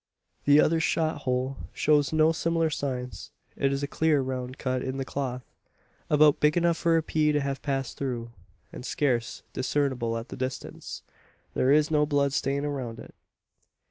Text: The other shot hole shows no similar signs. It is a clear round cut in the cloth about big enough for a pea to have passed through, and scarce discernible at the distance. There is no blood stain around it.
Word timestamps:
The 0.45 0.59
other 0.59 0.79
shot 0.79 1.19
hole 1.29 1.57
shows 1.73 2.11
no 2.11 2.31
similar 2.31 2.71
signs. 2.71 3.29
It 3.55 3.71
is 3.71 3.83
a 3.83 3.87
clear 3.87 4.19
round 4.19 4.57
cut 4.57 4.81
in 4.81 4.97
the 4.97 5.05
cloth 5.05 5.43
about 6.09 6.39
big 6.39 6.57
enough 6.57 6.77
for 6.77 6.97
a 6.97 7.03
pea 7.03 7.31
to 7.33 7.39
have 7.39 7.61
passed 7.61 7.99
through, 7.99 8.31
and 8.73 8.83
scarce 8.83 9.43
discernible 9.53 10.17
at 10.17 10.29
the 10.29 10.35
distance. 10.35 11.03
There 11.53 11.71
is 11.71 11.91
no 11.91 12.07
blood 12.07 12.33
stain 12.33 12.65
around 12.65 12.97
it. 12.97 13.13